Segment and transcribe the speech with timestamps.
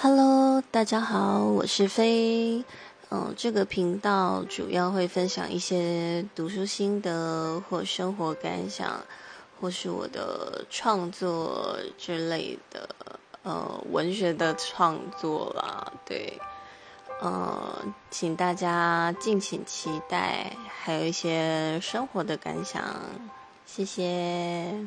[0.00, 2.64] Hello，大家好，我是飞。
[3.08, 9.00] 嗯，这个频道主要会分享一些读书心得或生活感想，
[9.60, 12.88] 或是我的创作之类的，
[13.42, 15.92] 呃，文学的创作啦。
[16.06, 16.40] 对，
[17.20, 22.80] 呃，请大家敬请期待，还有一些生活的感想。
[23.66, 24.86] 谢谢。